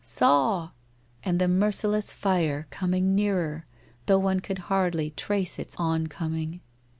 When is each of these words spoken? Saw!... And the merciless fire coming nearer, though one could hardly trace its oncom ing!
Saw!... 0.19 0.71
And 1.23 1.37
the 1.37 1.47
merciless 1.47 2.11
fire 2.11 2.65
coming 2.71 3.13
nearer, 3.13 3.67
though 4.07 4.17
one 4.17 4.39
could 4.39 4.57
hardly 4.73 5.11
trace 5.11 5.59
its 5.59 5.75
oncom 5.75 6.35
ing! 6.35 6.61